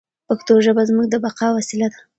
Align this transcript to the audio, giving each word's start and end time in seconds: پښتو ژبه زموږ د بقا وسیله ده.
پښتو 0.27 0.53
ژبه 0.65 0.83
زموږ 0.89 1.05
د 1.09 1.15
بقا 1.23 1.47
وسیله 1.57 1.87
ده. 1.93 1.99